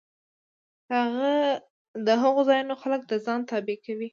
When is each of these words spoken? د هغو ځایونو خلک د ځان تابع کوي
د 2.05 2.07
هغو 2.21 2.41
ځایونو 2.49 2.73
خلک 2.81 3.01
د 3.07 3.13
ځان 3.25 3.39
تابع 3.49 3.77
کوي 3.85 4.09